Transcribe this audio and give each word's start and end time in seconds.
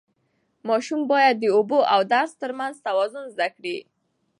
ماشوم 0.67 1.01
باید 1.11 1.35
د 1.39 1.43
لوبو 1.53 1.79
او 1.93 1.99
درس 2.13 2.31
ترمنځ 2.41 2.75
توازن 2.87 3.25
زده 3.35 3.47
کړي. 3.55 3.77